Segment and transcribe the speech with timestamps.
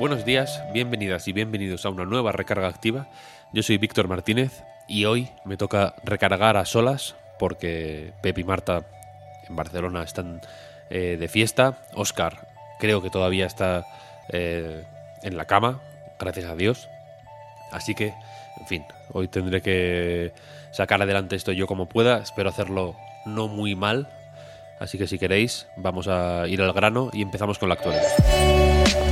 [0.00, 3.06] Buenos días, bienvenidas y bienvenidos a una nueva recarga activa.
[3.52, 8.86] Yo soy Víctor Martínez y hoy me toca recargar a solas porque Pep y Marta
[9.46, 10.40] en Barcelona están
[10.88, 11.82] eh, de fiesta.
[11.92, 13.84] Oscar creo que todavía está
[14.30, 14.86] eh,
[15.22, 15.82] en la cama,
[16.18, 16.88] gracias a Dios.
[17.70, 18.14] Así que,
[18.58, 20.32] en fin, hoy tendré que
[20.70, 22.22] sacar adelante esto yo como pueda.
[22.22, 24.08] Espero hacerlo no muy mal.
[24.78, 29.09] Así que si queréis, vamos a ir al grano y empezamos con la actualidad.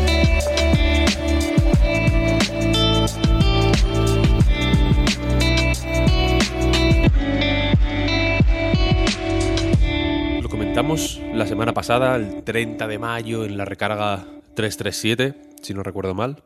[10.79, 16.15] Comentamos la semana pasada, el 30 de mayo, en la recarga 337, si no recuerdo
[16.15, 16.45] mal.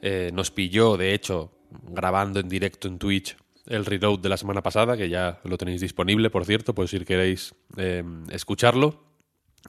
[0.00, 4.62] Eh, nos pilló, de hecho, grabando en directo en Twitch el reload de la semana
[4.62, 9.04] pasada, que ya lo tenéis disponible, por cierto, por si queréis eh, escucharlo.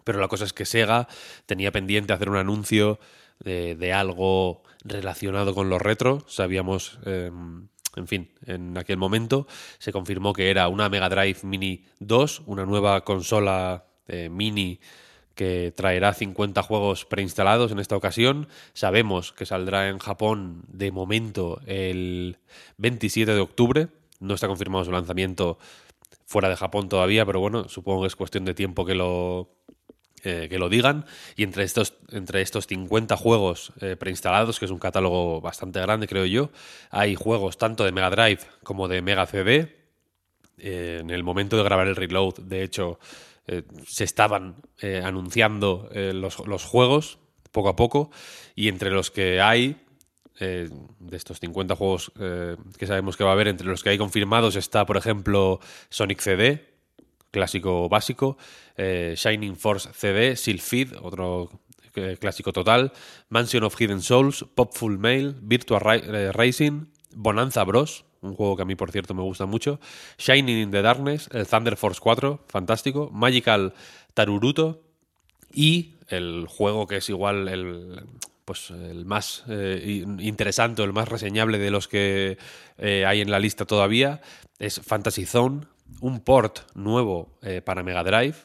[0.06, 1.10] Pero la cosa es que Sega
[1.46, 3.02] tenía pendiente hacer un anuncio
[3.44, 6.24] de, algo relacionado con los retro.
[6.30, 7.30] Sabíamos, eh,
[7.98, 9.48] en fin, en aquel momento
[9.80, 14.80] se confirmó que era una Mega Drive Mini 2, una nueva consola eh, mini
[15.36, 18.48] que traerá 50 juegos preinstalados en esta ocasión.
[18.74, 22.38] Sabemos que saldrá en Japón de momento el
[22.78, 23.88] 27 de octubre.
[24.20, 25.60] No está confirmado su lanzamiento
[26.26, 29.50] fuera de Japón todavía, pero bueno, supongo que es cuestión de tiempo que lo,
[30.24, 31.06] eh, que lo digan.
[31.36, 36.08] Y entre estos, entre estos 50 juegos eh, preinstalados, que es un catálogo bastante grande,
[36.08, 36.50] creo yo,
[36.90, 39.78] hay juegos tanto de Mega Drive como de Mega CD.
[40.58, 43.00] Eh, en el momento de grabar el reload, de hecho,
[43.48, 47.18] eh, se estaban eh, anunciando eh, los, los, juegos
[47.54, 48.12] poco a poco
[48.56, 49.78] y entre los que hay,
[50.40, 52.12] de estos 50 juegos
[52.78, 55.60] que sabemos que va a haber, entre los que hay confirmados está, por ejemplo,
[55.90, 56.76] Sonic CD,
[57.32, 58.38] clásico básico,
[58.78, 61.50] Shining Force CD, Sylphid, otro
[62.20, 62.94] clásico total,
[63.30, 66.86] Mansion of Hidden Souls, Popful Mail, Virtua Racing,
[67.16, 69.80] Bonanza Bros, un juego que a mí, por cierto, me gusta mucho.
[70.18, 73.10] Shining in the Darkness, el Thunder Force 4, fantástico.
[73.12, 73.74] Magical
[74.14, 74.82] Taruruto
[75.54, 78.04] y el juego que es igual el,
[78.46, 82.38] pues, el más eh, interesante el más reseñable de los que
[82.78, 84.22] eh, hay en la lista todavía
[84.60, 85.62] es Fantasy Zone,
[86.02, 88.36] un port nuevo eh, para Mega Drive.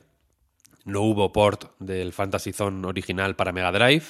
[0.85, 4.05] No hubo port del Fantasy Zone original para Mega Drive.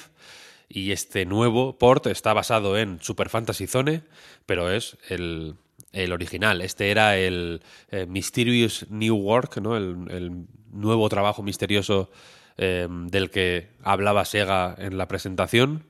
[0.75, 4.01] Y este nuevo port está basado en Super Fantasy Zone,
[4.47, 5.53] pero es el,
[5.91, 6.61] el original.
[6.61, 7.61] Este era el
[7.91, 9.77] eh, Mysterious New Work, ¿no?
[9.77, 12.09] el, el nuevo trabajo misterioso
[12.57, 15.85] eh, del que hablaba Sega en la presentación.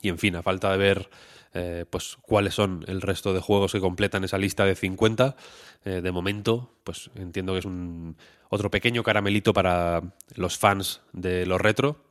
[0.00, 1.10] Y en fin, a falta de ver
[1.52, 5.36] eh, pues cuáles son el resto de juegos que completan esa lista de 50,
[5.84, 8.16] eh, de momento, pues entiendo que es un
[8.48, 10.02] otro pequeño caramelito para
[10.36, 12.05] los fans de los retro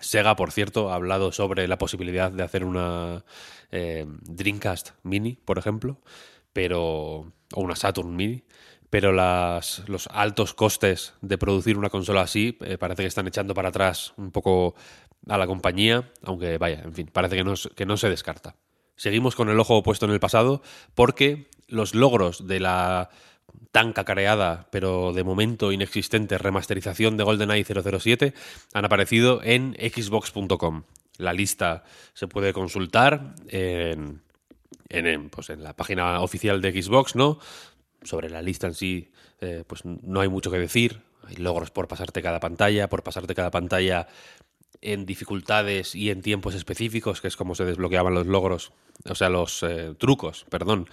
[0.00, 3.24] Sega, por cierto, ha hablado sobre la posibilidad de hacer una
[3.70, 5.98] eh, Dreamcast Mini, por ejemplo,
[6.52, 8.44] pero o una Saturn Mini,
[8.90, 13.70] pero los altos costes de producir una consola así eh, parece que están echando para
[13.70, 14.74] atrás un poco
[15.28, 18.56] a la compañía, aunque vaya, en fin, parece que no, que no se descarta.
[18.96, 20.62] Seguimos con el ojo puesto en el pasado
[20.94, 23.10] porque los logros de la
[23.72, 28.34] tan cacareada, pero de momento inexistente remasterización de GoldenEye 007
[28.72, 30.84] han aparecido en xbox.com.
[31.18, 34.22] La lista se puede consultar en,
[34.88, 37.38] en, pues en, la página oficial de Xbox, ¿no?
[38.02, 39.10] Sobre la lista en sí,
[39.40, 41.02] eh, pues no hay mucho que decir.
[41.26, 44.08] Hay logros por pasarte cada pantalla, por pasarte cada pantalla
[44.82, 48.72] en dificultades y en tiempos específicos, que es como se desbloqueaban los logros,
[49.08, 50.88] o sea, los eh, trucos, perdón,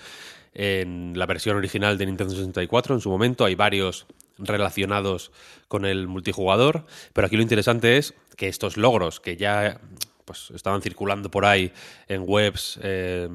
[0.53, 3.45] en la versión original de Nintendo 64 en su momento.
[3.45, 4.07] Hay varios
[4.38, 5.31] relacionados
[5.68, 9.80] con el multijugador, pero aquí lo interesante es que estos logros que ya
[10.25, 11.71] pues, estaban circulando por ahí
[12.07, 13.30] en webs eh,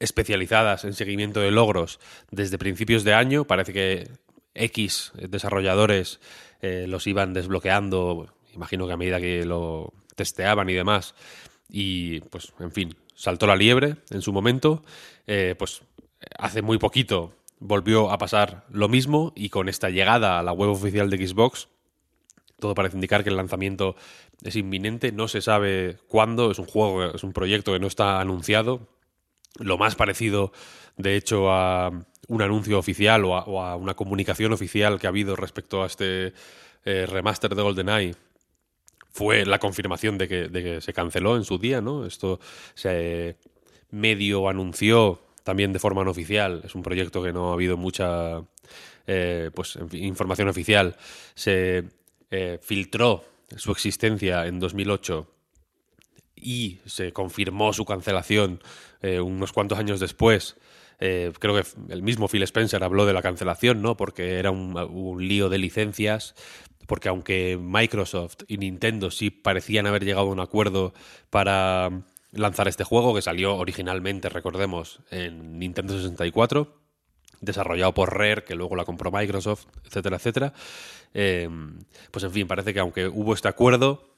[0.00, 2.00] especializadas en seguimiento de logros
[2.30, 4.10] desde principios de año, parece que
[4.54, 6.20] X desarrolladores
[6.60, 11.14] eh, los iban desbloqueando, imagino que a medida que lo testeaban y demás,
[11.68, 14.82] y pues en fin, saltó la liebre en su momento,
[15.26, 15.82] eh, pues
[16.38, 20.70] hace muy poquito volvió a pasar lo mismo y con esta llegada a la web
[20.70, 21.68] oficial de Xbox
[22.62, 23.96] todo parece indicar que el lanzamiento
[24.42, 28.20] es inminente, no se sabe cuándo, es un juego, es un proyecto que no está
[28.20, 28.86] anunciado.
[29.58, 30.52] Lo más parecido,
[30.96, 31.90] de hecho, a
[32.28, 36.34] un anuncio oficial o a, una comunicación oficial que ha habido respecto a este
[36.84, 38.14] eh, remaster de GoldenEye
[39.10, 42.06] fue la confirmación de que, de que, se canceló en su día, ¿no?
[42.06, 42.38] Esto
[42.74, 43.36] se
[43.90, 46.62] medio anunció también de forma no oficial.
[46.64, 48.42] Es un proyecto que no ha habido mucha
[49.06, 50.96] eh, pues, información oficial.
[51.34, 51.84] Se
[52.30, 53.24] eh, filtró
[53.56, 55.28] su existencia en 2008
[56.36, 58.60] y se confirmó su cancelación
[59.00, 60.56] eh, unos cuantos años después.
[60.98, 63.96] creo que el mismo Phil Spencer habló de la cancelación, ¿no?
[63.96, 66.34] Porque era un, un lío de licencias,
[66.86, 70.94] porque aunque Microsoft y Nintendo sí parecían haber llegado a un acuerdo
[71.30, 71.90] para
[72.32, 76.82] lanzar este juego, que salió originalmente, recordemos, en Nintendo 64,
[77.40, 80.52] desarrollado por Rare, que luego la compró Microsoft, etcétera, etcétera.
[81.14, 81.48] Eh,
[82.10, 84.12] pues en fin, parece que aunque hubo este acuerdo,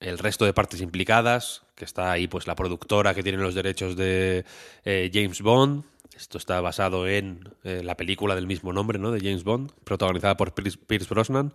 [0.00, 3.96] el resto de partes implicadas, que está ahí pues la productora que tiene los derechos
[3.96, 4.44] de
[4.84, 5.84] eh, James Bond,
[6.16, 9.12] esto está basado en eh, la película del mismo nombre, ¿no?
[9.12, 11.52] De James Bond, protagonizada por Pierce Brosnan.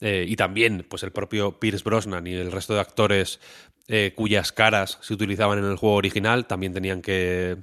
[0.00, 3.38] y también, pues el propio Pierce Brosnan y el resto de actores
[3.92, 7.56] eh, cuyas caras se utilizaban en el juego original, también tenían que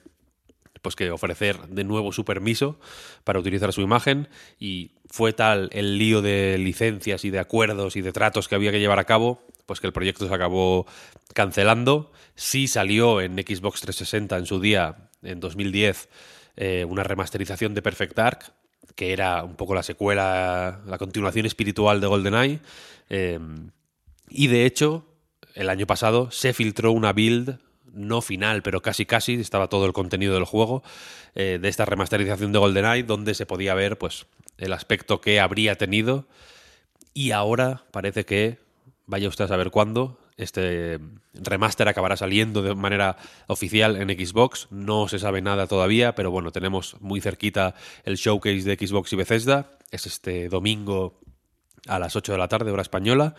[0.82, 2.82] pues que ofrecer de nuevo su permiso
[3.24, 4.28] para utilizar su imagen
[4.60, 8.74] y fue tal el lío de licencias y de acuerdos y de tratos que había
[8.74, 10.86] que llevar a cabo, pues que el proyecto se acabó
[11.34, 12.12] cancelando.
[12.36, 16.10] Sí salió en Xbox 360 en su día, en 2010,
[16.56, 18.54] eh, una remasterización de Perfect Dark,
[18.96, 22.60] que era un poco la secuela, la continuación espiritual de GoldenEye.
[23.10, 23.40] Eh,
[24.30, 25.06] y de hecho,
[25.54, 27.60] el año pasado se filtró una build
[27.98, 30.84] no final, pero casi casi, estaba todo el contenido del juego,
[31.36, 34.28] eh, de esta remasterización de GoldenEye, donde se podía ver pues
[34.58, 36.26] el aspecto que habría tenido.
[37.14, 38.60] Y ahora parece que,
[39.06, 41.00] vaya usted a saber cuándo, este
[41.34, 43.18] remaster acabará saliendo de manera
[43.48, 44.68] oficial en Xbox.
[44.70, 47.74] No se sabe nada todavía, pero bueno, tenemos muy cerquita
[48.04, 49.72] el showcase de Xbox y Bethesda.
[49.92, 51.20] Es este domingo
[51.88, 53.36] a las 8 de la tarde, hora española.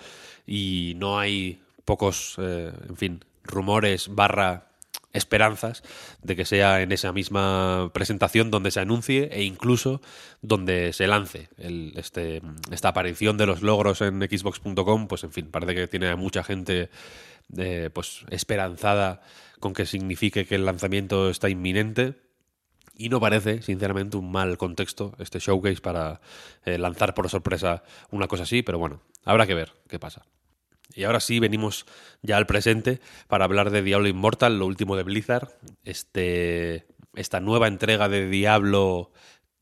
[0.47, 4.68] Y no hay pocos, eh, en fin, rumores barra
[5.13, 5.83] esperanzas
[6.23, 10.01] de que sea en esa misma presentación donde se anuncie e incluso
[10.43, 15.51] donde se lance el, este, esta aparición de los logros en xbox.com, pues en fin,
[15.51, 16.91] parece que tiene a mucha gente
[17.57, 19.23] eh, pues esperanzada
[19.61, 22.15] con que signifique que el lanzamiento está inminente
[22.95, 26.21] y no parece, sinceramente, un mal contexto este showcase para
[26.65, 30.27] eh, lanzar por sorpresa una cosa así, pero bueno, habrá que ver qué pasa.
[30.95, 31.87] Y ahora sí, venimos
[32.23, 35.49] ya al presente para hablar de Diablo Immortal, lo último de Blizzard.
[35.85, 39.13] Este, esta nueva entrega de Diablo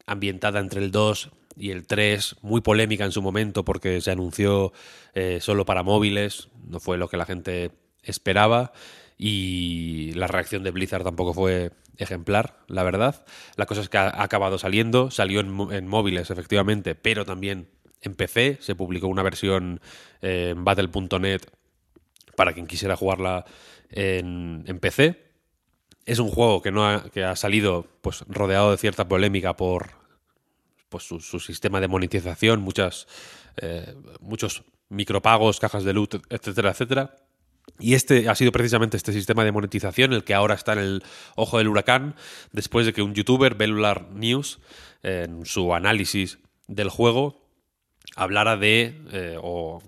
[0.06, 4.72] ambientada entre el 2 y el 3, muy polémica en su momento porque se anunció
[5.14, 7.72] eh, solo para móviles, no fue lo que la gente
[8.02, 8.72] esperaba
[9.18, 13.24] y la reacción de Blizzard tampoco fue ejemplar, la verdad.
[13.56, 17.68] La cosa es que ha acabado saliendo, salió en móviles efectivamente, pero también
[18.02, 19.80] en PC, se publicó una versión
[20.22, 21.42] eh, en battle.net
[22.36, 23.44] para quien quisiera jugarla
[23.90, 25.24] en, PC.
[26.04, 29.90] Es un juego que, no ha, que ha salido pues, rodeado de cierta polémica por
[30.88, 33.06] pues, su, sistema de monetización, muchas,
[33.56, 37.16] eh, muchos micropagos, cajas de loot, etcétera, etcétera.
[37.78, 41.02] Y este ha sido precisamente este sistema de monetización el que ahora está en el
[41.34, 42.14] ojo del huracán,
[42.52, 44.60] después de que un youtuber, Bellular News,
[45.02, 46.38] en su análisis
[46.68, 47.45] del juego,
[48.16, 49.80] hablara de eh, o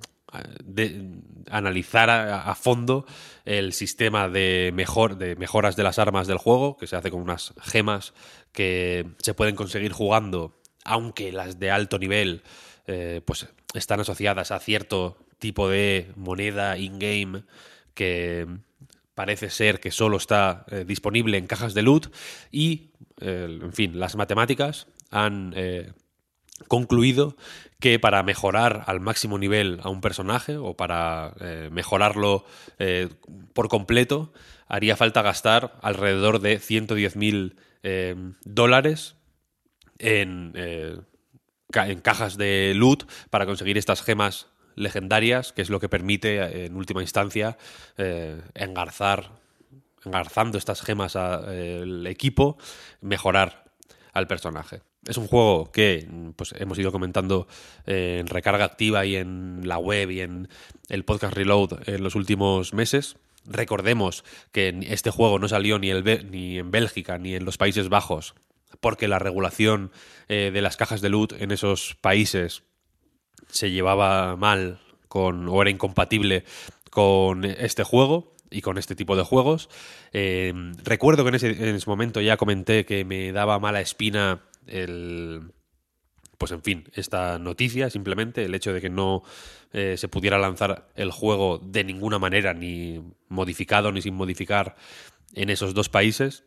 [0.63, 1.11] de
[1.51, 3.07] analizar a, fondo
[3.47, 7.23] el sistema de, mejor, de mejoras de las armas del juego, que se hace con
[7.23, 8.13] unas gemas
[8.53, 12.43] que se pueden conseguir jugando, aunque las de alto nivel
[12.87, 17.45] eh, pues están asociadas a cierto tipo de moneda in-game
[17.95, 18.47] que
[19.15, 22.15] parece ser que solo está eh, disponible en cajas de loot
[22.53, 25.55] y, en fin, las matemáticas han
[26.67, 27.37] concluido
[27.81, 32.45] que para mejorar al máximo nivel a un personaje o para eh, mejorarlo
[32.79, 33.09] eh,
[33.53, 34.33] por completo,
[34.67, 39.15] haría falta gastar alrededor de 110.000 eh, dólares
[39.99, 46.67] en, en, cajas de loot para conseguir estas gemas legendarias, que es lo que permite
[46.67, 47.59] en última instancia
[48.55, 49.33] engarzar,
[50.05, 52.59] engarzando estas gemas al equipo,
[53.00, 53.65] mejorar
[54.12, 54.83] al personaje.
[55.09, 57.49] Es un juego que pues, hemos ido comentando
[57.87, 60.49] en recarga activa y en la web y en
[60.88, 63.17] el podcast Reload en los últimos meses.
[63.47, 68.35] Recordemos que este juego no salió ni, en Bélgica ni en los Países Bajos
[68.81, 69.91] porque la regulación
[70.29, 72.62] eh, de las cajas de loot en esos países
[73.49, 76.45] se llevaba mal con, o era incompatible
[76.91, 79.69] con este juego y con este tipo de juegos.
[80.12, 80.53] Eh,
[80.85, 85.53] recuerdo que en ese momento ya comenté que me daba mala espina el,
[86.39, 89.23] pues en fin, esta noticia, simplemente el hecho de que no
[89.73, 94.77] eh, se pudiera lanzar el juego de ninguna manera, ni modificado ni sin modificar
[95.35, 96.45] en esos dos países.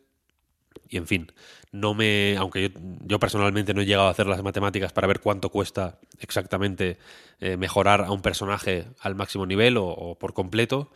[0.88, 1.32] Y en fin,
[1.70, 2.36] no me.
[2.38, 2.72] Aunque
[3.04, 6.98] yo, personalmente no he llegado a hacer las matemáticas para ver cuánto cuesta exactamente
[7.40, 10.90] eh, mejorar a un personaje al máximo nivel o, por completo.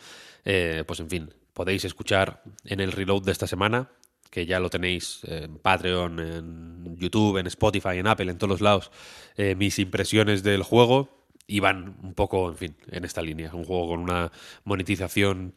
[0.46, 3.90] Eh, pues en fin, podéis escuchar en el reload de esta semana
[4.30, 8.60] que ya lo tenéis en Patreon, en YouTube, en Spotify, en Apple, en todos los
[8.60, 8.90] lados,
[9.36, 13.54] eh, mis impresiones del juego y van un poco, en fin, en esta línea.
[13.54, 14.32] Un juego con una
[14.64, 15.54] monetización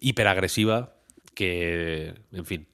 [0.00, 0.94] hiperagresiva
[1.34, 2.66] que, en fin,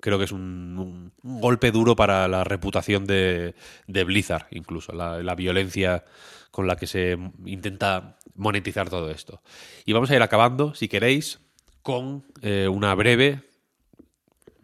[0.00, 3.54] creo que es un, golpe duro para la reputación de,
[3.86, 6.04] Blizzard, incluso, la, violencia
[6.50, 9.42] con la que se intenta monetizar todo esto.
[9.84, 11.40] Y vamos a ir acabando, si queréis,
[11.82, 13.45] con eh, una breve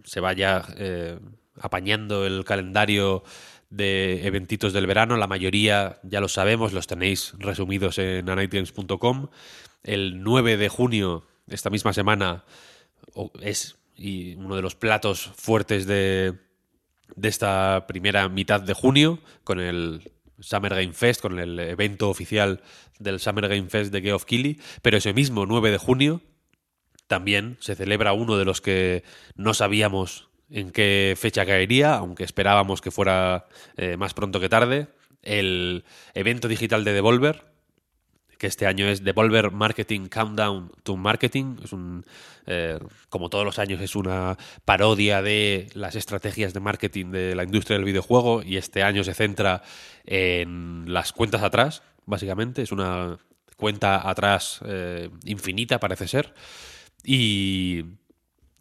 [0.05, 1.19] se vaya eh,
[1.61, 3.23] apañando el calendario
[3.71, 5.17] de eventitos del verano.
[5.17, 9.29] La mayoría ya lo sabemos, los tenéis resumidos en anightgames.com.
[9.83, 12.45] El 9 de junio, esta misma semana,
[13.41, 13.77] es
[14.37, 16.35] uno de los platos fuertes de,
[17.17, 22.63] de esta primera mitad de junio, con el Summer Game Fest, con el evento oficial
[22.99, 26.21] del Summer Game Fest de Geoff Keighley, pero ese mismo 9 de junio
[27.07, 29.05] también se celebra uno de los que
[29.37, 34.89] no sabíamos en qué fecha caería, aunque esperábamos que fuera eh, más pronto que tarde,
[35.23, 37.53] el evento digital de Devolver,
[38.43, 41.59] que este año es Devolver Marketing Countdown to Marketing.
[41.63, 42.05] Es un,
[42.47, 42.79] eh,
[43.09, 47.77] como todos los años, es una parodia de las estrategias de marketing de la industria
[47.77, 49.63] del videojuego y este año se centra
[50.05, 52.63] en las cuentas atrás, básicamente.
[52.63, 53.17] Es una
[53.57, 56.35] cuenta atrás eh, infinita, parece ser
[57.05, 57.85] y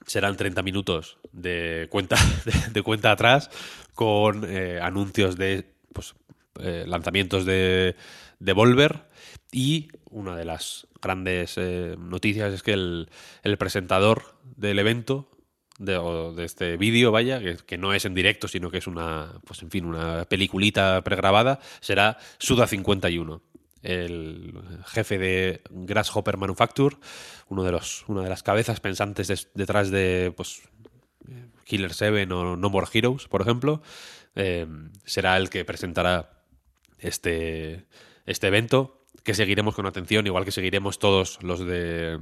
[0.05, 2.17] serán 30 minutos de cuenta,
[2.73, 3.49] de, cuenta atrás
[3.93, 6.15] con eh, anuncios de pues,
[6.59, 7.95] eh, lanzamientos de,
[8.39, 9.07] de Volver.
[9.51, 13.07] Y una de las grandes eh, noticias es que el,
[13.57, 15.29] presentador del evento
[15.77, 15.99] de,
[16.35, 19.61] de este vídeo, vaya, que, que, no es en directo, sino que es una, pues
[19.63, 23.41] en fin, una peliculita pregrabada, será Suda51
[23.83, 24.53] el
[24.85, 26.97] jefe de Grasshopper Manufacture,
[27.49, 30.61] uno de los, una de las cabezas pensantes detrás de pues,
[31.65, 33.81] Killer 7 o No More Heroes, por ejemplo,
[34.35, 34.67] eh,
[35.05, 36.43] será el que presentará
[36.99, 37.85] este,
[38.25, 42.19] este evento, que seguiremos con atención, igual que seguiremos todos los de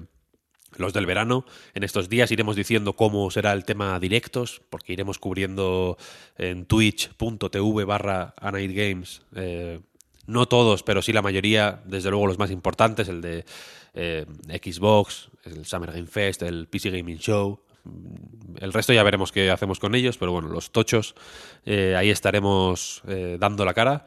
[0.77, 1.45] los del verano.
[1.73, 5.97] En estos días iremos diciendo cómo será el tema directos, porque iremos cubriendo
[6.37, 9.79] en twitch.tv barra Games eh,
[10.29, 13.45] no todos, pero sí la mayoría, desde luego los más importantes, el de
[13.95, 14.25] eh,
[14.63, 17.59] Xbox, el Summer Game Fest, el PC Gaming Show.
[18.59, 21.15] El resto ya veremos qué hacemos con ellos, pero bueno, los tochos,
[21.65, 24.05] eh, ahí estaremos eh, dando la cara.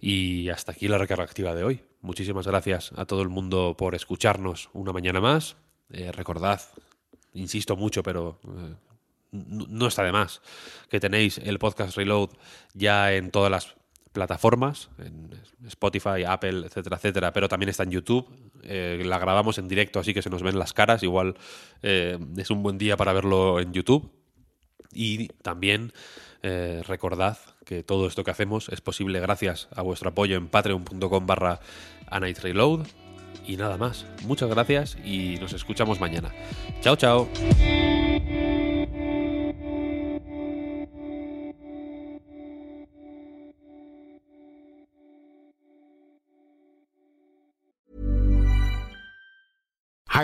[0.00, 1.82] Y hasta aquí la recarga activa de hoy.
[2.00, 5.56] Muchísimas gracias a todo el mundo por escucharnos una mañana más.
[5.88, 6.60] recordad,
[7.32, 8.38] insisto mucho, pero
[9.32, 10.42] no está de más,
[10.88, 12.30] que tenéis el podcast Reload
[12.74, 13.74] ya en todas las
[14.16, 15.28] plataformas, en
[15.66, 18.26] Spotify, Apple, etcétera, etcétera, pero también está en YouTube.
[18.62, 21.02] Eh, la grabamos en directo, así que se nos ven las caras.
[21.02, 21.34] Igual
[21.82, 24.10] eh, es un buen día para verlo en YouTube.
[24.90, 25.92] Y también
[26.42, 31.26] eh, recordad que todo esto que hacemos es posible gracias a vuestro apoyo en patreon.com
[31.26, 31.60] barra.
[33.46, 34.06] Y nada más.
[34.22, 36.32] Muchas gracias y nos escuchamos mañana.
[36.80, 37.28] Chao, chao.